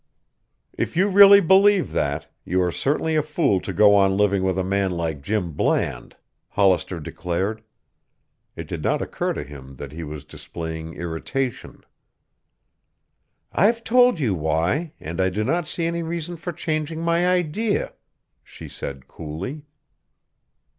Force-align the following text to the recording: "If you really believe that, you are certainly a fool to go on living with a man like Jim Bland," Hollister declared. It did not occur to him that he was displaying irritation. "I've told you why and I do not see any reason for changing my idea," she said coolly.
"If 0.75 0.97
you 0.97 1.07
really 1.09 1.39
believe 1.41 1.91
that, 1.91 2.27
you 2.43 2.59
are 2.63 2.71
certainly 2.71 3.15
a 3.15 3.21
fool 3.21 3.59
to 3.61 3.71
go 3.71 3.93
on 3.93 4.17
living 4.17 4.41
with 4.41 4.57
a 4.57 4.63
man 4.63 4.89
like 4.89 5.21
Jim 5.21 5.51
Bland," 5.51 6.15
Hollister 6.49 6.99
declared. 6.99 7.61
It 8.55 8.65
did 8.67 8.81
not 8.81 9.03
occur 9.03 9.33
to 9.33 9.43
him 9.43 9.75
that 9.75 9.91
he 9.91 10.03
was 10.03 10.25
displaying 10.25 10.95
irritation. 10.95 11.83
"I've 13.51 13.83
told 13.83 14.19
you 14.19 14.33
why 14.33 14.93
and 14.99 15.21
I 15.21 15.29
do 15.29 15.43
not 15.43 15.67
see 15.67 15.85
any 15.85 16.01
reason 16.01 16.35
for 16.35 16.51
changing 16.51 17.01
my 17.01 17.27
idea," 17.27 17.93
she 18.43 18.67
said 18.67 19.07
coolly. 19.07 19.65